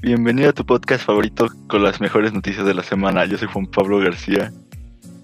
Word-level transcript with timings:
Bienvenido 0.00 0.48
a 0.48 0.52
tu 0.54 0.64
podcast 0.64 1.04
favorito 1.04 1.48
con 1.66 1.82
las 1.82 2.00
mejores 2.00 2.32
noticias 2.32 2.64
de 2.64 2.72
la 2.72 2.82
semana. 2.82 3.26
Yo 3.26 3.36
soy 3.36 3.48
Juan 3.48 3.66
Pablo 3.66 3.98
García. 3.98 4.52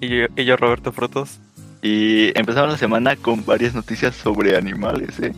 Y 0.01 0.09
yo, 0.09 0.27
y 0.37 0.45
yo 0.45 0.57
Roberto 0.59 0.93
Frutos. 0.93 1.41
Y 1.81 2.39
empezamos 2.39 2.73
la 2.73 2.77
semana 2.77 3.17
con 3.17 3.47
varias 3.47 3.75
noticias 3.75 4.15
sobre 4.15 4.57
animales. 4.57 5.19
¿eh? 5.21 5.33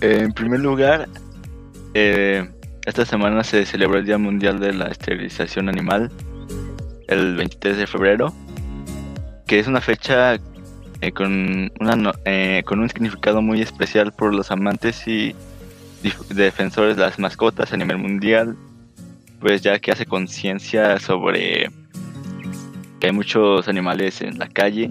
En 0.00 0.32
primer 0.32 0.60
lugar, 0.60 1.08
eh, 1.94 2.48
esta 2.86 3.04
semana 3.04 3.44
se 3.44 3.66
celebró 3.66 3.98
el 3.98 4.06
Día 4.06 4.16
Mundial 4.16 4.60
de 4.60 4.72
la 4.72 4.86
Esterilización 4.86 5.68
Animal, 5.68 6.10
el 7.08 7.36
23 7.36 7.76
de 7.76 7.86
febrero, 7.86 8.32
que 9.46 9.58
es 9.58 9.66
una 9.66 9.80
fecha 9.80 10.38
eh, 11.00 11.12
con, 11.12 11.72
una, 11.80 12.12
eh, 12.24 12.62
con 12.64 12.80
un 12.80 12.88
significado 12.88 13.42
muy 13.42 13.62
especial 13.62 14.12
por 14.12 14.34
los 14.34 14.50
amantes 14.50 15.06
y 15.08 15.34
defensores 16.30 16.96
de 16.96 17.02
las 17.02 17.18
mascotas 17.18 17.72
a 17.72 17.76
nivel 17.76 17.98
mundial, 17.98 18.56
pues 19.40 19.62
ya 19.62 19.78
que 19.78 19.90
hace 19.90 20.06
conciencia 20.06 20.98
sobre 20.98 21.70
que 23.00 23.06
hay 23.06 23.12
muchos 23.12 23.68
animales 23.68 24.20
en 24.22 24.38
la 24.38 24.48
calle, 24.48 24.90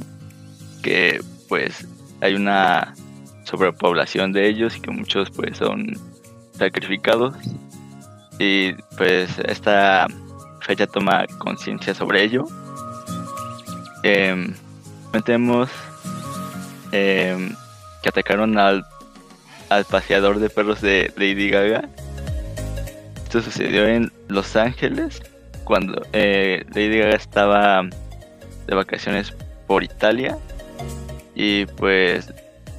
que 0.81 1.21
pues 1.47 1.87
hay 2.21 2.35
una 2.35 2.93
sobrepoblación 3.43 4.31
de 4.31 4.47
ellos 4.47 4.75
y 4.77 4.81
que 4.81 4.91
muchos 4.91 5.29
pues 5.31 5.57
son 5.57 5.93
sacrificados. 6.53 7.35
Y 8.39 8.73
pues 8.97 9.39
esta 9.45 10.07
fecha 10.67 10.85
toma 10.85 11.25
conciencia 11.39 11.93
sobre 11.95 12.23
ello. 12.23 12.45
Eh, 14.03 14.53
tenemos 15.25 15.69
eh, 16.91 17.49
que 18.03 18.09
atacaron 18.09 18.59
al 18.59 18.85
al 19.69 19.85
paseador 19.85 20.39
de 20.39 20.49
perros 20.49 20.81
de 20.81 21.11
Lady 21.17 21.49
Gaga. 21.49 21.87
Esto 23.23 23.41
sucedió 23.41 23.85
en 23.87 24.11
Los 24.27 24.55
Ángeles 24.55 25.21
cuando 25.63 26.01
eh, 26.13 26.65
Lady 26.69 26.99
Gaga 26.99 27.15
estaba 27.15 27.83
de 28.67 28.75
vacaciones 28.75 29.33
por 29.67 29.83
Italia 29.83 30.37
y 31.35 31.65
pues 31.65 32.33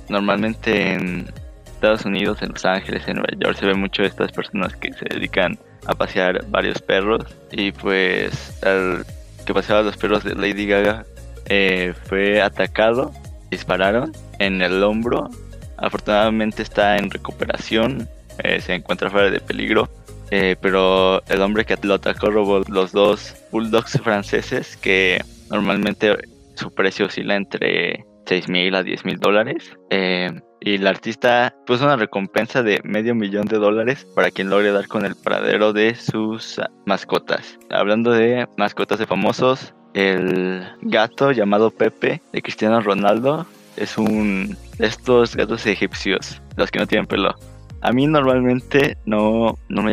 normalmente 0.09 0.93
en 0.93 1.31
Estados 1.67 2.05
Unidos, 2.05 2.41
en 2.43 2.51
Los 2.51 2.65
Ángeles, 2.65 3.07
en 3.07 3.17
Nueva 3.17 3.29
York 3.39 3.59
se 3.59 3.67
ve 3.67 3.75
mucho 3.75 4.03
de 4.03 4.09
estas 4.09 4.33
personas 4.33 4.75
que 4.77 4.93
se 4.95 5.05
dedican 5.05 5.59
a 5.87 5.95
pasear 5.95 6.45
varios 6.49 6.81
perros 6.81 7.25
y 7.51 7.73
pues 7.73 8.59
el 8.63 9.05
que 9.47 9.55
paseaba 9.55 9.83
los 9.83 9.97
perros 9.97 10.25
de 10.25 10.35
Lady 10.35 10.67
Gaga 10.67 11.05
eh, 11.47 11.95
fue 12.05 12.43
atacado, 12.43 13.13
dispararon 13.51 14.13
en 14.39 14.61
el 14.61 14.83
hombro 14.83 15.31
Afortunadamente 15.79 16.63
está 16.63 16.97
en 16.99 17.09
recuperación, 17.09 18.09
eh, 18.43 18.61
se 18.61 18.75
encuentra 18.75 19.11
fuera 19.11 19.31
de 19.31 19.41
peligro. 19.41 19.89
Eh, 20.31 20.57
pero 20.61 21.23
el 21.27 21.41
hombre 21.41 21.65
que 21.65 21.79
lo 21.83 21.95
atacó 21.95 22.31
robó 22.31 22.63
los 22.69 22.93
dos 22.93 23.35
bulldogs 23.51 23.99
franceses 24.03 24.77
que 24.77 25.23
normalmente 25.49 26.15
su 26.55 26.71
precio 26.71 27.07
oscila 27.07 27.35
entre 27.37 28.05
6 28.29 28.49
mil 28.49 28.75
a 28.75 28.83
10 28.83 29.05
mil 29.05 29.19
dólares. 29.19 29.77
Eh, 29.91 30.31
y 30.61 30.75
el 30.75 30.87
artista 30.87 31.55
puso 31.67 31.85
una 31.85 31.97
recompensa 31.97 32.63
de 32.63 32.81
medio 32.85 33.15
millón 33.15 33.47
de 33.47 33.59
dólares 33.59 34.07
para 34.15 34.31
quien 34.31 34.51
logre 34.51 34.73
dar 34.73 34.87
con 34.89 35.05
el 35.05 35.15
paradero 35.15 35.73
de 35.73 35.95
sus 35.95 36.61
mascotas. 36.85 37.59
Hablando 37.71 38.11
de 38.11 38.47
mascotas 38.57 38.99
de 38.99 39.07
famosos, 39.07 39.75
el 39.95 40.67
gato 40.83 41.33
llamado 41.33 41.71
Pepe 41.71 42.21
de 42.33 42.43
Cristiano 42.43 42.81
Ronaldo 42.81 43.47
es 43.77 43.97
un 43.97 44.57
estos 44.79 45.37
gatos 45.37 45.67
egipcios, 45.67 46.43
los 46.57 46.71
que 46.71 46.81
no 46.81 46.87
tienen 46.87 47.07
pelo. 47.07 47.35
A 47.81 47.93
mí 47.93 48.07
normalmente 48.09 48.97
no, 49.07 49.57
no 49.69 49.83
me 49.83 49.93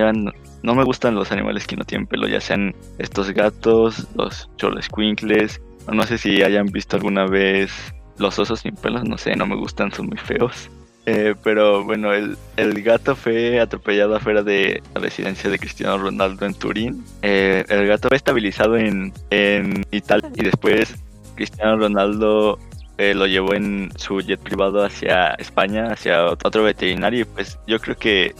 no 0.63 0.75
me 0.75 0.83
gustan 0.83 1.13
los 1.13 1.31
animales 1.31 1.67
que 1.67 1.75
no 1.75 1.85
tienen 1.85 2.07
pelo, 2.07 2.27
ya 2.27 2.41
sean 2.41 2.75
estos 2.97 3.29
gatos, 3.31 4.07
los 4.15 4.49
cholesquinkles, 4.57 5.61
o 5.87 5.93
no 5.93 6.03
sé 6.03 6.17
si 6.17 6.41
hayan 6.41 6.65
visto 6.65 6.95
alguna 6.95 7.27
vez 7.27 7.94
los 8.17 8.39
osos 8.39 8.61
sin 8.61 8.75
pelos, 8.75 9.03
no 9.03 9.17
sé, 9.17 9.35
no 9.35 9.45
me 9.45 9.55
gustan, 9.55 9.91
son 9.91 10.07
muy 10.07 10.17
feos. 10.17 10.69
Eh, 11.07 11.35
pero 11.43 11.83
bueno, 11.83 12.13
el, 12.13 12.35
el, 12.57 12.81
gato 12.81 13.15
fue 13.15 13.59
atropellado 13.59 14.15
afuera 14.15 14.41
de 14.41 14.81
la 14.95 15.01
residencia 15.01 15.51
de 15.51 15.59
Cristiano 15.59 15.97
Ronaldo 15.99 16.45
en 16.45 16.55
Turín. 16.55 17.05
Eh, 17.21 17.63
el 17.69 17.85
gato 17.85 18.07
fue 18.07 18.17
estabilizado 18.17 18.75
en, 18.75 19.13
en 19.29 19.85
Italia 19.91 20.31
y 20.35 20.43
después 20.43 20.95
Cristiano 21.35 21.77
Ronaldo 21.77 22.57
eh, 22.97 23.13
lo 23.13 23.27
llevó 23.27 23.53
en 23.53 23.91
su 23.97 24.19
jet 24.19 24.39
privado 24.39 24.83
hacia 24.83 25.35
España, 25.35 25.91
hacia 25.91 26.25
otro 26.25 26.63
veterinario. 26.63 27.21
Y 27.21 27.25
pues 27.25 27.59
yo 27.67 27.79
creo 27.79 27.97
que 27.97 28.33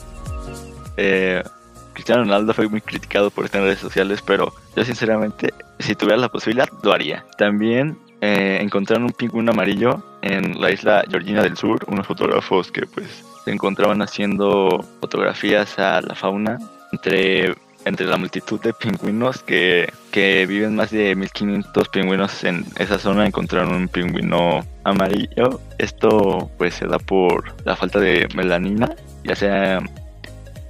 Cristiano 1.93 2.23
Ronaldo 2.23 2.53
fue 2.55 2.67
muy 2.67 2.81
criticado 2.81 3.29
por 3.29 3.45
estas 3.45 3.61
redes 3.61 3.79
sociales, 3.79 4.23
pero 4.25 4.51
yo 4.75 4.83
sinceramente, 4.83 5.53
si 5.77 5.93
tuviera 5.93 6.17
la 6.17 6.29
posibilidad, 6.29 6.69
lo 6.81 6.93
haría. 6.93 7.25
También 7.37 7.95
eh, 8.25 8.61
encontraron 8.61 9.03
un 9.03 9.11
pingüino 9.11 9.51
amarillo 9.51 10.03
en 10.21 10.59
la 10.59 10.71
isla 10.71 11.03
Georgina 11.09 11.43
del 11.43 11.55
Sur, 11.55 11.85
unos 11.87 12.07
fotógrafos 12.07 12.71
que 12.71 12.85
pues 12.87 13.23
se 13.43 13.51
encontraban 13.51 14.01
haciendo 14.01 14.83
fotografías 14.99 15.77
a 15.77 16.01
la 16.01 16.15
fauna 16.15 16.57
entre 16.91 17.53
entre 17.85 18.07
la 18.07 18.17
multitud 18.17 18.59
de 18.61 18.73
pingüinos 18.73 19.43
que, 19.43 19.93
que 20.11 20.47
viven 20.47 20.75
más 20.75 20.89
de 20.89 21.15
1500 21.15 21.87
pingüinos 21.89 22.43
en 22.43 22.65
esa 22.79 22.97
zona 22.97 23.27
encontraron 23.27 23.75
un 23.75 23.87
pingüino 23.87 24.65
amarillo. 24.83 25.61
Esto 25.77 26.49
pues 26.57 26.73
se 26.73 26.87
da 26.87 26.97
por 26.97 27.53
la 27.63 27.75
falta 27.75 27.99
de 27.99 28.27
melanina, 28.33 28.89
ya 29.23 29.35
sea 29.35 29.83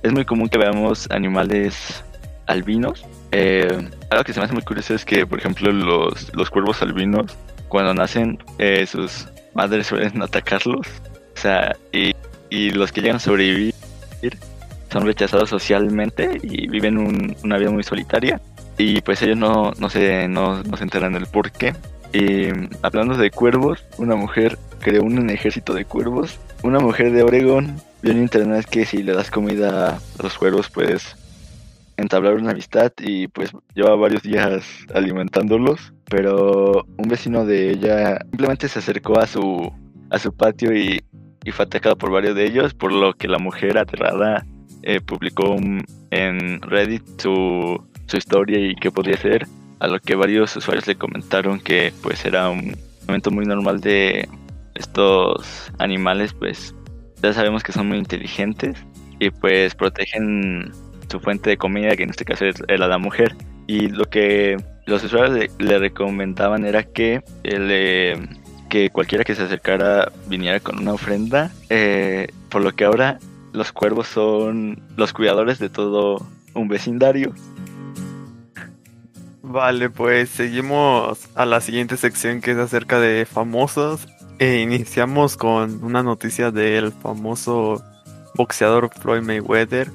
es 0.04 0.12
muy 0.12 0.26
común 0.26 0.50
que 0.50 0.58
veamos 0.58 1.10
animales 1.10 2.04
albinos. 2.48 3.06
Eh, 3.32 3.90
algo 4.10 4.24
que 4.24 4.34
se 4.34 4.40
me 4.40 4.46
hace 4.46 4.54
muy 4.54 4.64
curioso 4.64 4.94
es 4.94 5.06
que, 5.06 5.26
por 5.26 5.40
ejemplo, 5.40 5.72
los, 5.72 6.34
los 6.36 6.50
cuervos 6.50 6.82
albinos, 6.82 7.36
cuando 7.68 7.94
nacen, 7.94 8.40
eh, 8.60 8.86
sus 8.86 9.28
madres 9.54 9.88
suelen 9.88 10.22
atacarlos. 10.22 10.88
O 11.36 11.40
sea, 11.40 11.76
y, 11.92 12.14
y 12.50 12.70
los 12.72 12.92
que 12.92 13.02
llegan 13.02 13.18
a 13.18 13.20
sobrevivir 13.20 13.74
son 14.92 15.06
rechazados 15.06 15.50
socialmente 15.50 16.40
y 16.42 16.68
viven 16.68 17.36
una 17.44 17.58
vida 17.58 17.70
muy 17.70 17.84
solitaria. 17.84 18.40
Y 18.78 19.02
pues 19.02 19.22
ellos 19.22 19.38
no, 19.38 19.74
no, 19.78 19.90
se, 19.90 20.28
no, 20.28 20.64
se 20.64 20.84
enteran 20.84 21.14
del 21.14 21.28
por 21.28 21.52
qué. 21.52 21.74
Y 22.14 22.48
hablando 22.82 23.18
de 23.18 23.30
cuervos, 23.32 23.84
una 23.98 24.16
mujer 24.16 24.58
creó 24.80 25.04
un 25.04 25.30
ejército 25.30 25.74
de 25.74 25.86
cuervos. 25.86 26.40
Una 26.64 26.80
mujer 26.80 27.12
de 27.12 27.24
Oregon 27.24 27.76
vio 28.02 28.12
en 28.14 28.20
internet 28.20 28.66
que 28.70 28.86
si 28.86 29.04
le 29.04 29.14
das 29.14 29.32
comida 29.32 30.00
a 30.18 30.24
los 30.24 30.38
cuervos 30.38 30.70
puedes 30.70 31.16
entablar 31.98 32.36
una 32.36 32.52
amistad 32.52 32.92
y 33.00 33.28
pues 33.28 33.52
lleva 33.74 33.96
varios 33.96 34.24
días 34.24 34.66
alimentándolos. 34.94 35.94
Pero 36.10 36.86
un 36.98 37.10
vecino 37.10 37.46
de 37.46 37.72
ella 37.72 38.20
simplemente 38.30 38.68
se 38.68 38.80
acercó 38.80 39.20
a 39.20 39.28
su, 39.28 39.72
a 40.10 40.20
su 40.20 40.34
patio 40.34 40.76
y, 40.76 41.04
y 41.44 41.52
fue 41.52 41.66
atacado 41.66 41.98
por 41.98 42.12
varios 42.12 42.36
de 42.36 42.46
ellos, 42.46 42.74
por 42.74 42.92
lo 42.92 43.14
que 43.14 43.28
la 43.28 43.40
mujer 43.40 43.78
aterrada 43.78 44.46
eh, 44.84 45.02
publicó 45.02 45.56
en 46.12 46.62
Reddit 46.62 47.04
su, 47.20 47.84
su 48.06 48.18
historia 48.18 48.60
y 48.60 48.76
qué 48.76 48.92
podía 48.92 49.18
ser, 49.18 49.48
a 49.80 49.88
lo 49.88 50.00
que 50.00 50.16
varios 50.16 50.56
usuarios 50.56 50.88
le 50.88 50.96
comentaron 50.96 51.60
que 51.60 51.92
pues 52.02 52.24
era 52.26 52.50
un 52.50 52.76
momento 53.08 53.32
muy 53.32 53.46
normal 53.46 53.82
de 53.82 54.30
estos 54.76 55.72
animales, 55.80 56.34
pues 56.34 56.76
ya 57.22 57.34
sabemos 57.34 57.64
que 57.64 57.72
son 57.72 57.88
muy 57.88 57.98
inteligentes 57.98 58.78
y 59.20 59.30
pues 59.30 59.74
protegen 59.74 60.72
su 61.10 61.20
fuente 61.20 61.50
de 61.50 61.58
comida, 61.58 61.96
que 61.96 62.04
en 62.04 62.10
este 62.10 62.26
caso 62.26 62.46
es 62.46 62.62
la 62.68 62.98
mujer. 62.98 63.36
Y 63.68 63.88
lo 63.90 64.06
que 64.06 64.58
los 64.86 65.04
usuarios 65.04 65.50
le, 65.58 65.80
recomendaban 65.80 66.66
era 66.66 66.84
que, 66.84 67.24
que 68.70 68.90
cualquiera 68.92 69.24
que 69.24 69.36
se 69.36 69.44
acercara 69.44 70.12
viniera 70.28 70.60
con 70.60 70.80
una 70.80 70.94
ofrenda, 70.94 71.52
eh, 71.70 72.28
por 72.50 72.62
lo 72.62 72.74
que 72.74 72.86
ahora 72.86 73.20
los 73.54 73.72
cuervos 73.72 74.08
son 74.08 74.82
los 74.98 75.14
cuidadores 75.14 75.60
de 75.60 75.70
todo 75.70 76.26
un 76.54 76.68
vecindario. 76.68 77.34
Vale, 79.42 79.90
pues 79.90 80.30
seguimos 80.30 81.30
a 81.36 81.46
la 81.46 81.62
siguiente 81.62 81.98
sección 81.98 82.42
que 82.42 82.52
es 82.52 82.58
acerca 82.58 83.00
de 83.00 83.26
famosos. 83.26 84.08
E 84.38 84.60
iniciamos 84.60 85.38
con 85.38 85.84
una 85.84 86.04
noticia 86.04 86.52
del 86.52 86.92
famoso 86.92 87.82
boxeador 88.36 88.90
Floyd 89.00 89.22
Mayweather 89.22 89.90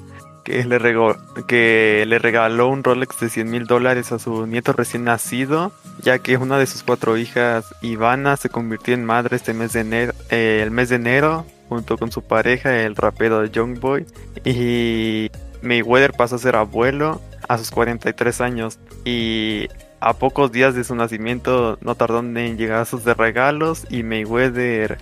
le, 0.51 1.15
que 1.47 2.05
le 2.07 2.19
regaló 2.19 2.67
un 2.67 2.83
Rolex 2.83 3.19
de 3.19 3.29
100 3.29 3.49
mil 3.49 3.65
dólares 3.65 4.11
a 4.11 4.19
su 4.19 4.45
nieto 4.47 4.73
recién 4.73 5.03
nacido, 5.03 5.71
ya 6.01 6.19
que 6.19 6.37
una 6.37 6.57
de 6.57 6.67
sus 6.67 6.83
cuatro 6.83 7.17
hijas, 7.17 7.73
Ivana, 7.81 8.37
se 8.37 8.49
convirtió 8.49 8.93
en 8.93 9.05
madre 9.05 9.37
este 9.37 9.53
mes 9.53 9.73
de 9.73 9.81
enero, 9.81 10.13
eh, 10.29 10.59
el 10.63 10.71
mes 10.71 10.89
de 10.89 10.95
enero 10.95 11.45
junto 11.69 11.97
con 11.97 12.11
su 12.11 12.21
pareja, 12.21 12.81
el 12.81 12.97
rapero 12.97 13.45
Youngboy. 13.45 14.05
Y 14.43 15.31
Mayweather 15.61 16.11
pasó 16.11 16.35
a 16.35 16.39
ser 16.39 16.57
abuelo 16.57 17.21
a 17.47 17.57
sus 17.57 17.71
43 17.71 18.41
años. 18.41 18.77
Y 19.05 19.69
a 20.01 20.13
pocos 20.13 20.51
días 20.51 20.75
de 20.75 20.83
su 20.83 20.95
nacimiento 20.95 21.77
no 21.79 21.95
tardó 21.95 22.19
en 22.19 22.57
llegar 22.57 22.85
sus 22.85 23.05
de 23.05 23.13
regalos 23.13 23.85
y 23.89 24.03
Mayweather, 24.03 24.97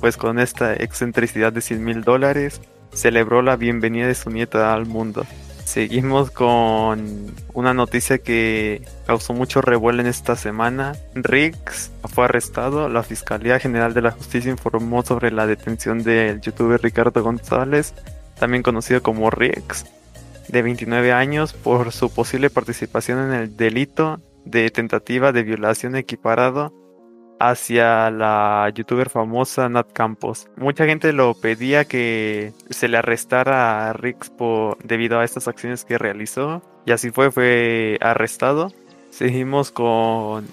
pues 0.00 0.16
con 0.16 0.38
esta 0.38 0.74
excentricidad 0.74 1.52
de 1.52 1.60
100 1.60 1.84
mil 1.84 2.02
dólares, 2.02 2.60
celebró 2.92 3.42
la 3.42 3.56
bienvenida 3.56 4.06
de 4.06 4.14
su 4.14 4.30
nieta 4.30 4.74
al 4.74 4.86
mundo. 4.86 5.24
Seguimos 5.64 6.30
con 6.30 7.34
una 7.54 7.72
noticia 7.72 8.18
que 8.18 8.82
causó 9.06 9.32
mucho 9.32 9.62
revuelo 9.62 10.02
en 10.02 10.06
esta 10.06 10.36
semana. 10.36 10.96
Riggs 11.14 11.90
fue 12.04 12.26
arrestado. 12.26 12.88
La 12.88 13.02
Fiscalía 13.02 13.58
General 13.58 13.94
de 13.94 14.02
la 14.02 14.10
Justicia 14.10 14.50
informó 14.50 15.02
sobre 15.02 15.30
la 15.30 15.46
detención 15.46 16.02
del 16.02 16.40
youtuber 16.40 16.82
Ricardo 16.82 17.22
González, 17.22 17.94
también 18.38 18.62
conocido 18.62 19.02
como 19.02 19.30
Riggs, 19.30 19.86
de 20.48 20.62
29 20.62 21.12
años, 21.12 21.54
por 21.54 21.92
su 21.92 22.12
posible 22.12 22.50
participación 22.50 23.20
en 23.20 23.32
el 23.32 23.56
delito 23.56 24.20
de 24.44 24.68
tentativa 24.70 25.32
de 25.32 25.42
violación 25.44 25.96
equiparado 25.96 26.74
hacia 27.42 28.08
la 28.12 28.70
youtuber 28.72 29.10
famosa 29.10 29.68
Nat 29.68 29.92
Campos. 29.92 30.48
Mucha 30.56 30.86
gente 30.86 31.12
lo 31.12 31.34
pedía 31.34 31.84
que 31.84 32.52
se 32.70 32.86
le 32.86 32.98
arrestara 32.98 33.90
a 33.90 33.92
Rix 33.92 34.30
debido 34.84 35.18
a 35.18 35.24
estas 35.24 35.48
acciones 35.48 35.84
que 35.84 35.98
realizó. 35.98 36.62
Y 36.86 36.92
así 36.92 37.10
fue, 37.10 37.32
fue 37.32 37.98
arrestado. 38.00 38.72
Seguimos 39.10 39.72
con 39.72 40.46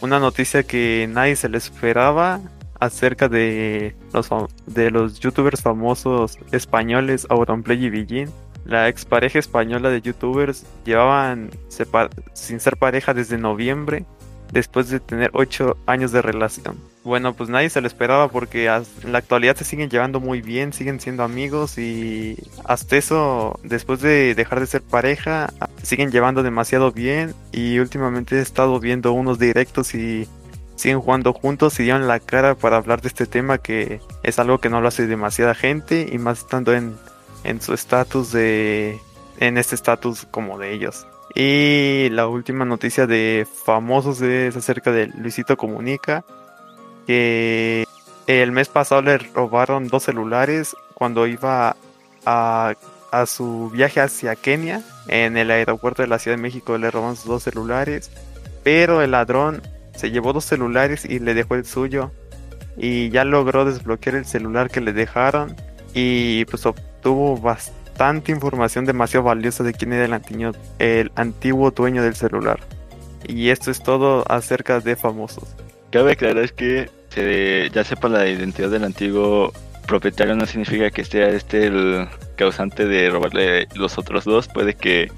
una 0.00 0.18
noticia 0.18 0.64
que 0.64 1.08
nadie 1.08 1.36
se 1.36 1.48
le 1.48 1.58
esperaba 1.58 2.40
acerca 2.80 3.28
de 3.28 3.94
los, 4.12 4.28
de 4.66 4.90
los 4.90 5.20
youtubers 5.20 5.62
famosos 5.62 6.38
españoles 6.50 7.24
Auronplay 7.30 7.84
y 7.84 7.90
Villín. 7.90 8.30
La 8.64 8.88
expareja 8.88 9.38
española 9.38 9.90
de 9.90 10.02
youtubers 10.02 10.66
llevaban 10.84 11.50
sin 12.32 12.58
ser 12.58 12.76
pareja 12.76 13.14
desde 13.14 13.38
noviembre 13.38 14.04
después 14.52 14.88
de 14.90 15.00
tener 15.00 15.30
8 15.32 15.76
años 15.86 16.12
de 16.12 16.22
relación. 16.22 16.76
Bueno, 17.04 17.34
pues 17.34 17.50
nadie 17.50 17.68
se 17.68 17.80
lo 17.80 17.88
esperaba 17.88 18.28
porque 18.28 18.66
en 18.66 19.12
la 19.12 19.18
actualidad 19.18 19.56
se 19.56 19.64
siguen 19.64 19.90
llevando 19.90 20.20
muy 20.20 20.40
bien, 20.40 20.72
siguen 20.72 21.00
siendo 21.00 21.24
amigos 21.24 21.78
y 21.78 22.36
hasta 22.64 22.96
eso, 22.96 23.58
después 23.64 24.00
de 24.00 24.36
dejar 24.36 24.60
de 24.60 24.66
ser 24.66 24.82
pareja, 24.82 25.52
siguen 25.82 26.12
llevando 26.12 26.44
demasiado 26.44 26.92
bien 26.92 27.34
y 27.50 27.80
últimamente 27.80 28.36
he 28.36 28.40
estado 28.40 28.78
viendo 28.78 29.12
unos 29.12 29.40
directos 29.40 29.94
y 29.94 30.28
siguen 30.76 31.00
jugando 31.00 31.32
juntos 31.32 31.80
y 31.80 31.84
dieron 31.84 32.06
la 32.06 32.20
cara 32.20 32.54
para 32.54 32.76
hablar 32.76 33.00
de 33.00 33.08
este 33.08 33.26
tema 33.26 33.58
que 33.58 34.00
es 34.22 34.38
algo 34.38 34.58
que 34.58 34.68
no 34.68 34.80
lo 34.80 34.88
hace 34.88 35.06
demasiada 35.06 35.54
gente 35.54 36.08
y 36.10 36.18
más 36.18 36.40
estando 36.40 36.72
en, 36.74 36.94
en 37.42 37.60
su 37.60 37.74
estatus 37.74 38.32
de... 38.32 38.98
en 39.40 39.58
este 39.58 39.74
estatus 39.74 40.26
como 40.30 40.58
de 40.58 40.72
ellos. 40.72 41.06
Y 41.34 42.10
la 42.10 42.26
última 42.26 42.64
noticia 42.64 43.06
de 43.06 43.46
famosos 43.64 44.20
es 44.20 44.56
acerca 44.56 44.92
de 44.92 45.06
Luisito 45.06 45.56
Comunica, 45.56 46.24
que 47.06 47.86
el 48.26 48.52
mes 48.52 48.68
pasado 48.68 49.02
le 49.02 49.18
robaron 49.18 49.88
dos 49.88 50.04
celulares 50.04 50.76
cuando 50.94 51.26
iba 51.26 51.76
a, 52.26 52.74
a 53.10 53.26
su 53.26 53.70
viaje 53.70 54.00
hacia 54.00 54.36
Kenia. 54.36 54.82
En 55.08 55.36
el 55.36 55.50
aeropuerto 55.50 56.02
de 56.02 56.08
la 56.08 56.18
Ciudad 56.18 56.36
de 56.36 56.42
México 56.42 56.76
le 56.76 56.90
robaron 56.90 57.16
sus 57.16 57.26
dos 57.26 57.42
celulares, 57.42 58.10
pero 58.62 59.02
el 59.02 59.12
ladrón 59.12 59.62
se 59.96 60.10
llevó 60.10 60.32
dos 60.32 60.44
celulares 60.44 61.04
y 61.04 61.18
le 61.18 61.34
dejó 61.34 61.54
el 61.54 61.64
suyo. 61.64 62.10
Y 62.76 63.10
ya 63.10 63.24
logró 63.24 63.64
desbloquear 63.64 64.16
el 64.16 64.24
celular 64.26 64.70
que 64.70 64.80
le 64.80 64.92
dejaron 64.92 65.56
y 65.94 66.44
pues 66.46 66.64
obtuvo 66.64 67.36
bastante 67.36 67.81
tanta 67.96 68.30
información 68.30 68.84
demasiado 68.84 69.24
valiosa 69.24 69.64
de 69.64 69.72
quién 69.72 69.92
era 69.92 70.04
el, 70.04 70.56
el 70.78 71.12
antiguo 71.14 71.70
dueño 71.70 72.02
del 72.02 72.14
celular. 72.14 72.60
Y 73.26 73.50
esto 73.50 73.70
es 73.70 73.82
todo 73.82 74.24
acerca 74.30 74.80
de 74.80 74.96
famosos. 74.96 75.54
Cabe 75.90 76.12
aclarar 76.12 76.52
que 76.52 76.90
se, 77.10 77.70
ya 77.70 77.84
sepa 77.84 78.08
la 78.08 78.28
identidad 78.28 78.70
del 78.70 78.84
antiguo 78.84 79.52
propietario 79.86 80.34
no 80.34 80.46
significa 80.46 80.90
que 80.90 81.04
sea 81.04 81.28
este 81.28 81.66
el 81.66 82.08
causante 82.36 82.86
de 82.86 83.10
robarle 83.10 83.68
los 83.74 83.98
otros 83.98 84.24
dos. 84.24 84.48
Puede 84.48 84.74
que 84.74 85.10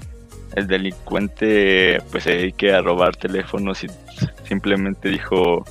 el 0.55 0.67
delincuente 0.67 2.01
pues 2.11 2.23
se 2.23 2.31
dedique 2.31 2.73
a 2.73 2.81
robar 2.81 3.15
teléfonos 3.15 3.83
y 3.83 3.87
simplemente 4.43 5.09
dijo 5.09 5.65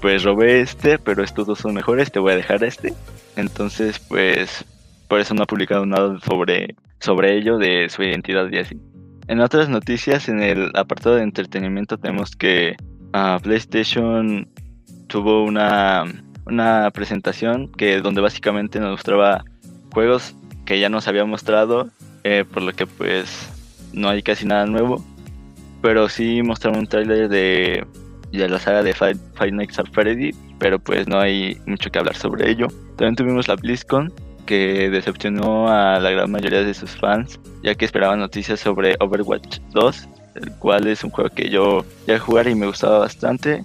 pues 0.00 0.22
robé 0.22 0.60
este, 0.60 0.98
pero 0.98 1.22
estos 1.22 1.46
dos 1.46 1.58
son 1.58 1.74
mejores, 1.74 2.10
te 2.10 2.18
voy 2.18 2.32
a 2.32 2.36
dejar 2.36 2.64
este. 2.64 2.94
Entonces 3.36 3.98
pues 3.98 4.64
por 5.10 5.18
eso 5.18 5.34
no 5.34 5.42
ha 5.42 5.46
publicado 5.46 5.84
nada 5.84 6.16
sobre, 6.20 6.76
sobre 7.00 7.36
ello, 7.36 7.58
de 7.58 7.88
su 7.90 8.04
identidad 8.04 8.48
y 8.50 8.58
así. 8.58 8.80
En 9.26 9.40
otras 9.40 9.68
noticias, 9.68 10.28
en 10.28 10.40
el 10.40 10.70
apartado 10.74 11.16
de 11.16 11.24
entretenimiento, 11.24 11.98
tenemos 11.98 12.36
que 12.36 12.76
ah, 13.12 13.40
PlayStation 13.42 14.48
tuvo 15.08 15.44
una, 15.44 16.04
una 16.46 16.90
presentación 16.92 17.72
que 17.72 18.00
donde 18.00 18.20
básicamente 18.20 18.78
nos 18.78 18.92
mostraba 18.92 19.44
juegos 19.92 20.36
que 20.64 20.78
ya 20.78 20.88
nos 20.88 21.08
había 21.08 21.24
mostrado, 21.24 21.88
eh, 22.22 22.44
por 22.48 22.62
lo 22.62 22.72
que 22.72 22.86
pues 22.86 23.50
no 23.92 24.08
hay 24.08 24.22
casi 24.22 24.46
nada 24.46 24.64
nuevo. 24.66 25.04
Pero 25.82 26.08
sí 26.08 26.40
mostraron 26.44 26.80
un 26.80 26.86
tráiler 26.86 27.28
de, 27.28 27.84
de 28.30 28.48
la 28.48 28.60
saga 28.60 28.84
de 28.84 28.94
Five 28.94 29.50
Nights 29.50 29.80
at 29.80 29.86
Freddy, 29.90 30.30
pero 30.60 30.78
pues 30.78 31.08
no 31.08 31.18
hay 31.18 31.60
mucho 31.66 31.90
que 31.90 31.98
hablar 31.98 32.14
sobre 32.14 32.48
ello. 32.48 32.68
También 32.96 33.16
tuvimos 33.16 33.48
la 33.48 33.56
BlizzCon, 33.56 34.12
que 34.50 34.90
decepcionó 34.90 35.68
a 35.68 36.00
la 36.00 36.10
gran 36.10 36.28
mayoría 36.28 36.64
de 36.64 36.74
sus 36.74 36.90
fans, 36.96 37.38
ya 37.62 37.76
que 37.76 37.84
esperaban 37.84 38.18
noticias 38.18 38.58
sobre 38.58 38.96
Overwatch 38.98 39.60
2, 39.70 40.08
el 40.34 40.50
cual 40.54 40.88
es 40.88 41.04
un 41.04 41.10
juego 41.10 41.30
que 41.30 41.48
yo 41.48 41.84
ya 42.08 42.18
jugar 42.18 42.48
y 42.48 42.56
me 42.56 42.66
gustaba 42.66 42.98
bastante. 42.98 43.62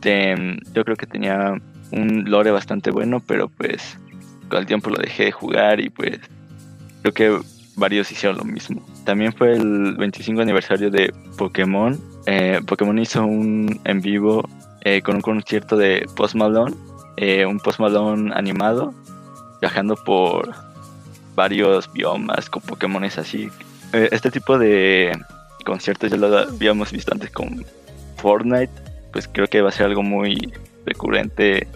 yo 0.00 0.84
creo 0.84 0.94
que 0.94 1.06
tenía 1.06 1.60
un 1.90 2.30
lore 2.30 2.52
bastante 2.52 2.92
bueno, 2.92 3.20
pero 3.26 3.48
pues 3.48 3.98
con 4.48 4.60
el 4.60 4.66
tiempo 4.66 4.88
lo 4.88 4.98
dejé 4.98 5.24
de 5.24 5.32
jugar 5.32 5.80
y 5.80 5.90
pues 5.90 6.20
creo 7.02 7.12
que 7.12 7.44
varios 7.74 8.12
hicieron 8.12 8.38
lo 8.38 8.44
mismo. 8.44 8.86
También 9.04 9.32
fue 9.32 9.54
el 9.54 9.96
25 9.96 10.40
aniversario 10.40 10.92
de 10.92 11.12
Pokémon. 11.36 11.98
Eh, 12.26 12.60
Pokémon 12.64 12.96
hizo 13.00 13.26
un 13.26 13.80
en 13.82 14.00
vivo 14.00 14.48
eh, 14.82 15.02
con 15.02 15.16
un 15.16 15.22
concierto 15.22 15.76
de 15.76 16.06
Post 16.14 16.36
Malone, 16.36 16.76
eh, 17.16 17.44
un 17.44 17.58
Post 17.58 17.80
Malone 17.80 18.30
animado 18.32 18.94
viajando 19.60 19.96
por 19.96 20.54
varios 21.34 21.92
biomas 21.92 22.50
con 22.50 22.62
Pokémones 22.62 23.18
así. 23.18 23.50
Eh, 23.92 24.08
este 24.12 24.30
tipo 24.30 24.58
de 24.58 25.16
conciertos 25.64 26.10
ya 26.10 26.16
lo 26.16 26.36
habíamos 26.38 26.92
visto 26.92 27.12
antes 27.12 27.30
con 27.30 27.64
Fortnite, 28.16 28.72
pues 29.12 29.28
creo 29.28 29.46
que 29.46 29.62
va 29.62 29.68
a 29.68 29.72
ser 29.72 29.86
algo 29.86 30.02
muy 30.02 30.52
recurrente 30.84 31.68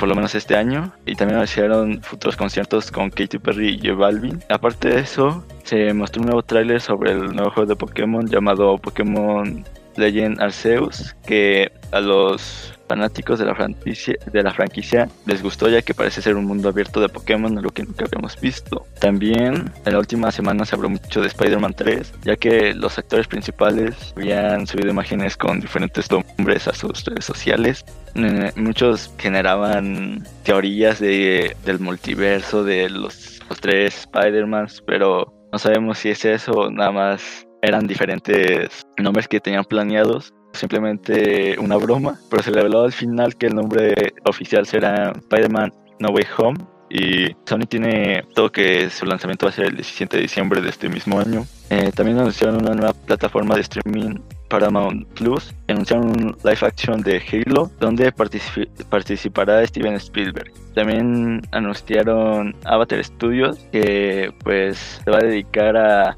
por 0.00 0.08
lo 0.08 0.14
menos 0.14 0.34
este 0.34 0.56
año. 0.56 0.92
Y 1.04 1.14
también 1.14 1.36
anunciaron 1.36 2.02
futuros 2.02 2.36
conciertos 2.36 2.90
con 2.90 3.10
Katy 3.10 3.38
Perry 3.38 3.74
y 3.74 3.88
J 3.88 3.92
Balvin. 3.94 4.42
Aparte 4.48 4.88
de 4.88 5.00
eso, 5.00 5.44
se 5.64 5.92
mostró 5.92 6.22
un 6.22 6.28
nuevo 6.28 6.42
tráiler 6.42 6.80
sobre 6.80 7.12
el 7.12 7.36
nuevo 7.36 7.50
juego 7.50 7.68
de 7.68 7.76
Pokémon 7.76 8.26
llamado 8.26 8.78
Pokémon 8.78 9.62
Legend 9.96 10.40
Arceus, 10.40 11.14
que 11.26 11.70
a 11.92 12.00
los 12.00 12.72
fanáticos 12.90 13.38
de 13.38 13.44
la 13.44 13.54
franquicia, 13.54 14.16
de 14.32 14.42
la 14.42 14.52
franquicia 14.52 15.08
les 15.24 15.40
gustó 15.44 15.68
ya 15.68 15.80
que 15.80 15.94
parece 15.94 16.20
ser 16.20 16.34
un 16.34 16.44
mundo 16.44 16.68
abierto 16.68 17.00
de 17.00 17.08
Pokémon, 17.08 17.56
algo 17.56 17.70
que 17.70 17.84
nunca 17.84 18.04
habíamos 18.04 18.40
visto. 18.40 18.84
También 18.98 19.72
en 19.86 19.92
la 19.92 19.98
última 20.00 20.32
semana 20.32 20.64
se 20.64 20.74
habló 20.74 20.88
mucho 20.90 21.20
de 21.20 21.28
Spider-Man 21.28 21.74
3, 21.74 22.14
ya 22.24 22.34
que 22.34 22.74
los 22.74 22.98
actores 22.98 23.28
principales 23.28 24.12
habían 24.16 24.66
subido 24.66 24.90
imágenes 24.90 25.36
con 25.36 25.60
diferentes 25.60 26.10
nombres 26.10 26.66
a 26.66 26.74
sus 26.74 27.04
redes 27.04 27.24
sociales. 27.24 27.84
Eh, 28.16 28.50
muchos 28.56 29.14
generaban 29.18 30.26
teorías 30.42 30.98
de, 30.98 31.56
del 31.64 31.78
multiverso 31.78 32.64
de 32.64 32.90
los, 32.90 33.40
los 33.48 33.60
tres 33.60 34.00
Spider-Mans, 34.00 34.82
pero 34.84 35.32
no 35.52 35.58
sabemos 35.60 35.98
si 35.98 36.08
es 36.08 36.24
eso 36.24 36.70
nada 36.72 36.90
más 36.90 37.46
eran 37.62 37.86
diferentes 37.86 38.84
nombres 38.96 39.28
que 39.28 39.38
tenían 39.38 39.64
planeados 39.64 40.32
simplemente 40.52 41.58
una 41.58 41.76
broma, 41.76 42.18
pero 42.30 42.42
se 42.42 42.50
reveló 42.50 42.82
al 42.82 42.92
final 42.92 43.36
que 43.36 43.46
el 43.46 43.54
nombre 43.54 44.14
oficial 44.24 44.66
será 44.66 45.12
Spider-Man 45.12 45.72
No 45.98 46.08
Way 46.10 46.26
Home 46.38 46.58
y 46.90 47.36
Sony 47.46 47.66
tiene 47.68 48.24
todo 48.34 48.50
que 48.50 48.90
su 48.90 49.06
lanzamiento 49.06 49.46
va 49.46 49.50
a 49.50 49.54
ser 49.54 49.66
el 49.66 49.76
17 49.76 50.16
de 50.16 50.22
diciembre 50.22 50.60
de 50.60 50.70
este 50.70 50.88
mismo 50.88 51.20
año. 51.20 51.46
Eh, 51.70 51.92
también 51.94 52.18
anunciaron 52.18 52.56
una 52.56 52.74
nueva 52.74 52.92
plataforma 52.92 53.54
de 53.54 53.60
streaming 53.60 54.18
Paramount 54.50 55.06
Plus 55.14 55.54
anunciaron 55.68 56.08
un 56.08 56.36
live 56.44 56.58
action 56.60 57.00
de 57.00 57.22
Halo 57.32 57.70
donde 57.80 58.12
participará 58.12 59.66
Steven 59.66 59.94
Spielberg. 59.94 60.52
También 60.74 61.40
anunciaron 61.52 62.54
Avatar 62.64 63.02
Studios 63.02 63.58
que 63.72 64.34
pues 64.44 65.00
se 65.04 65.10
va 65.10 65.18
a 65.18 65.24
dedicar 65.24 65.76
a, 65.76 66.16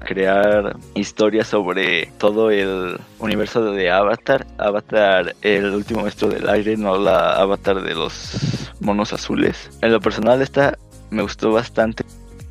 crear 0.00 0.76
historias 0.94 1.48
sobre 1.48 2.06
todo 2.18 2.50
el 2.50 2.98
universo 3.18 3.72
de 3.72 3.90
Avatar. 3.90 4.46
Avatar, 4.58 5.34
el 5.42 5.74
último 5.74 6.02
maestro 6.02 6.28
del 6.28 6.48
aire, 6.48 6.76
no 6.76 6.98
la 6.98 7.32
Avatar 7.36 7.82
de 7.82 7.94
los 7.94 8.72
monos 8.80 9.12
azules. 9.12 9.70
En 9.80 9.90
lo 9.92 10.00
personal 10.00 10.42
esta 10.42 10.78
me 11.10 11.22
gustó 11.22 11.50
bastante 11.50 12.04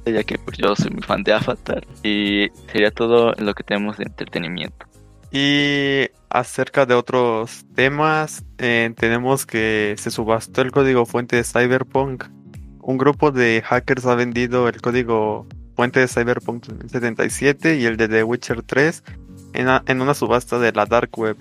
ya 0.06 0.24
que 0.24 0.38
pues 0.38 0.58
yo 0.58 0.76
soy 0.76 0.92
muy 0.92 1.02
fan 1.02 1.24
de 1.24 1.34
Avatar 1.34 1.86
y 2.04 2.50
sería 2.72 2.92
todo 2.92 3.34
lo 3.38 3.54
que 3.54 3.64
tenemos 3.64 3.98
de 3.98 4.04
entretenimiento. 4.06 4.86
Y 5.34 6.12
acerca 6.30 6.86
de 6.86 6.94
otros 6.94 7.66
temas, 7.74 8.46
eh, 8.60 8.94
tenemos 8.96 9.48
que 9.48 9.96
se 9.98 10.12
subastó 10.12 10.62
el 10.62 10.72
código 10.72 11.08
fuente 11.08 11.38
de 11.38 11.44
Cyberpunk. 11.44 12.26
Un 12.80 13.00
grupo 13.00 13.32
de 13.32 13.64
hackers 13.66 14.06
ha 14.06 14.14
vendido 14.14 14.70
el 14.70 14.80
código 14.80 15.48
fuente 15.76 16.00
de 16.02 16.08
Cyberpunk 16.08 16.66
77 16.88 17.78
y 17.78 17.86
el 17.86 17.98
de 17.98 18.08
The 18.08 18.24
Witcher 18.24 18.62
3 18.62 19.04
en, 19.54 20.02
una 20.02 20.14
subasta 20.14 20.60
de 20.60 20.72
la 20.72 20.86
Dark 20.86 21.10
Web. 21.18 21.38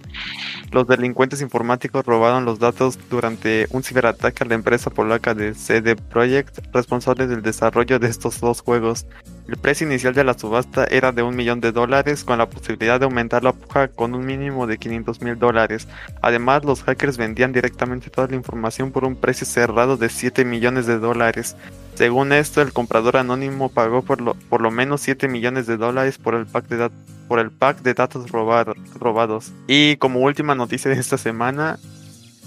Los 0.72 0.86
delincuentes 0.86 1.42
informáticos 1.42 2.06
robaron 2.06 2.46
los 2.46 2.58
datos 2.58 2.98
durante 3.10 3.66
un 3.72 3.82
ciberataque 3.82 4.42
a 4.42 4.46
la 4.46 4.54
empresa 4.54 4.88
polaca 4.88 5.34
de 5.34 5.52
CD 5.52 5.96
Projekt, 5.96 6.60
responsable 6.72 7.26
del 7.26 7.42
desarrollo 7.42 7.98
de 7.98 8.08
estos 8.08 8.40
dos 8.40 8.62
juegos. 8.62 9.04
El 9.48 9.58
precio 9.58 9.86
inicial 9.86 10.14
de 10.14 10.24
la 10.24 10.32
subasta 10.32 10.84
era 10.84 11.12
de 11.12 11.22
un 11.22 11.36
millón 11.36 11.60
de 11.60 11.72
dólares, 11.72 12.24
con 12.24 12.38
la 12.38 12.48
posibilidad 12.48 12.98
de 12.98 13.04
aumentar 13.04 13.44
la 13.44 13.52
puja 13.52 13.88
con 13.88 14.14
un 14.14 14.24
mínimo 14.24 14.66
de 14.66 14.78
500 14.78 15.20
mil 15.20 15.38
dólares. 15.38 15.88
Además, 16.22 16.64
los 16.64 16.82
hackers 16.84 17.18
vendían 17.18 17.52
directamente 17.52 18.08
toda 18.08 18.28
la 18.28 18.36
información 18.36 18.92
por 18.92 19.04
un 19.04 19.16
precio 19.16 19.46
cerrado 19.46 19.98
de 19.98 20.08
7 20.08 20.46
millones 20.46 20.86
de 20.86 20.98
dólares. 20.98 21.54
Según 21.94 22.32
esto, 22.32 22.62
el 22.62 22.72
comprador 22.72 23.16
anónimo 23.16 23.68
pagó 23.68 24.02
por 24.02 24.20
lo, 24.20 24.34
por 24.34 24.60
lo 24.60 24.70
menos 24.70 25.02
7 25.02 25.28
millones 25.28 25.66
de 25.66 25.76
dólares 25.76 26.18
por 26.18 26.34
el 26.34 26.46
pack 26.46 26.68
de 26.68 26.90
por 27.28 27.38
el 27.38 27.50
pack 27.50 27.82
de 27.82 27.94
datos 27.94 28.30
robados. 28.30 29.52
Y 29.66 29.96
como 29.96 30.20
última 30.20 30.54
noticia 30.54 30.90
de 30.90 30.98
esta 30.98 31.16
semana, 31.16 31.78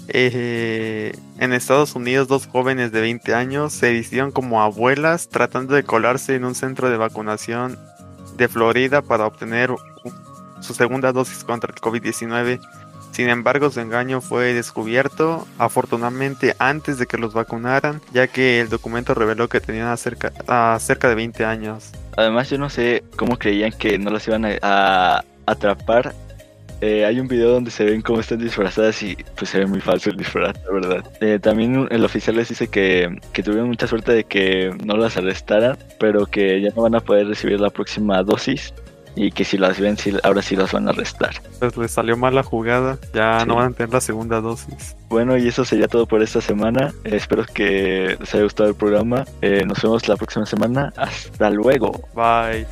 eh, 0.08 1.12
en 1.38 1.52
Estados 1.52 1.94
Unidos 1.96 2.28
dos 2.28 2.46
jóvenes 2.46 2.92
de 2.92 3.00
20 3.00 3.34
años 3.34 3.72
se 3.72 3.92
vistieron 3.92 4.30
como 4.30 4.62
abuelas 4.62 5.28
tratando 5.28 5.74
de 5.74 5.82
colarse 5.82 6.36
en 6.36 6.44
un 6.44 6.54
centro 6.54 6.88
de 6.88 6.96
vacunación 6.96 7.76
de 8.36 8.46
Florida 8.48 9.02
para 9.02 9.26
obtener 9.26 9.74
su 10.60 10.74
segunda 10.74 11.12
dosis 11.12 11.42
contra 11.44 11.72
el 11.72 11.80
COVID-19. 11.80 12.60
Sin 13.16 13.30
embargo, 13.30 13.70
su 13.70 13.80
engaño 13.80 14.20
fue 14.20 14.52
descubierto 14.52 15.48
afortunadamente 15.56 16.54
antes 16.58 16.98
de 16.98 17.06
que 17.06 17.16
los 17.16 17.32
vacunaran, 17.32 18.02
ya 18.12 18.26
que 18.26 18.60
el 18.60 18.68
documento 18.68 19.14
reveló 19.14 19.48
que 19.48 19.58
tenían 19.58 19.96
cerca, 19.96 20.32
de 21.08 21.14
20 21.14 21.46
años. 21.46 21.92
Además, 22.14 22.50
yo 22.50 22.58
no 22.58 22.68
sé 22.68 23.04
cómo 23.16 23.38
creían 23.38 23.72
que 23.72 23.98
no 23.98 24.10
las 24.10 24.28
iban 24.28 24.44
a, 24.60 25.24
atrapar. 25.46 26.12
Eh, 26.82 27.06
hay 27.06 27.18
un 27.18 27.26
video 27.26 27.52
donde 27.52 27.70
se 27.70 27.86
ven 27.86 28.02
cómo 28.02 28.20
están 28.20 28.38
disfrazadas 28.38 29.02
y 29.02 29.16
pues 29.34 29.48
se 29.48 29.60
ve 29.60 29.66
muy 29.66 29.80
falso 29.80 30.10
el 30.10 30.18
disfraz, 30.18 30.54
verdad. 30.70 31.02
Eh, 31.22 31.38
también 31.40 31.88
el 31.90 32.04
oficial 32.04 32.36
les 32.36 32.50
dice 32.50 32.68
que, 32.68 33.18
que 33.32 33.42
tuvieron 33.42 33.68
mucha 33.68 33.86
suerte 33.86 34.12
de 34.12 34.24
que 34.24 34.76
no 34.84 34.98
las 34.98 35.16
arrestaran, 35.16 35.78
pero 35.98 36.26
que 36.26 36.60
ya 36.60 36.68
no 36.76 36.82
van 36.82 36.96
a 36.96 37.00
poder 37.00 37.28
recibir 37.28 37.60
la 37.60 37.70
próxima 37.70 38.22
dosis 38.22 38.74
y 39.16 39.32
que 39.32 39.44
si 39.44 39.58
las 39.58 39.80
ven, 39.80 39.96
ahora 40.22 40.42
sí 40.42 40.54
las 40.54 40.70
van 40.72 40.86
a 40.86 40.90
arrestar. 40.90 41.34
Pues 41.58 41.76
les 41.76 41.90
salió 41.90 42.16
mal 42.16 42.34
la 42.34 42.42
jugada, 42.44 42.98
ya 43.12 43.44
no 43.44 43.56
van 43.56 43.72
a 43.72 43.74
tener 43.74 43.92
la 43.92 44.00
segunda 44.00 44.40
dosis. 44.40 44.94
Bueno, 45.08 45.36
y 45.36 45.48
eso 45.48 45.64
sería 45.64 45.88
todo 45.88 46.06
por 46.06 46.22
esta 46.22 46.40
semana. 46.40 46.92
espero 47.04 47.44
que 47.44 48.16
les 48.20 48.34
haya 48.34 48.44
gustado 48.44 48.68
el 48.68 48.76
programa. 48.76 49.24
Eh, 49.40 49.64
nos 49.66 49.82
vemos 49.82 50.06
la 50.06 50.16
próxima 50.16 50.46
semana. 50.46 50.92
Hasta 50.96 51.50
luego. 51.50 51.92
Bye. 52.14 52.64